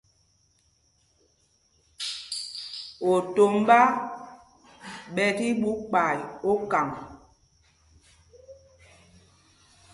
Otombá 3.13 3.79
ɓɛ 5.13 5.25
tí 5.37 5.47
ɓu 5.61 5.71
kpay 5.89 6.17
okaŋ. 6.49 6.87